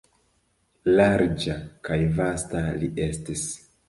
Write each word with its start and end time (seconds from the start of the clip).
Larĝa 0.99 1.57
kaj 1.87 1.97
vasta 2.21 2.63
li 2.81 2.91
estis! 3.05 3.45